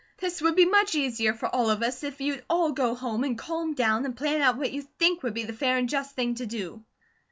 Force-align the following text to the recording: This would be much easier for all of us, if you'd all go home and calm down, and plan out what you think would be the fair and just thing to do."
This 0.17 0.41
would 0.41 0.55
be 0.55 0.65
much 0.65 0.95
easier 0.95 1.31
for 1.35 1.47
all 1.47 1.69
of 1.69 1.83
us, 1.83 2.03
if 2.03 2.19
you'd 2.21 2.43
all 2.49 2.71
go 2.71 2.95
home 2.95 3.23
and 3.23 3.37
calm 3.37 3.75
down, 3.75 4.03
and 4.03 4.17
plan 4.17 4.41
out 4.41 4.57
what 4.57 4.71
you 4.71 4.81
think 4.97 5.21
would 5.21 5.35
be 5.35 5.43
the 5.43 5.53
fair 5.53 5.77
and 5.77 5.87
just 5.87 6.15
thing 6.15 6.33
to 6.33 6.47
do." 6.47 6.83